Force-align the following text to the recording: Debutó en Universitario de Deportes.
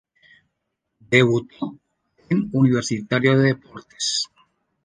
Debutó 1.11 1.77
en 2.29 2.49
Universitario 2.53 3.37
de 3.37 3.49
Deportes. 3.49 4.27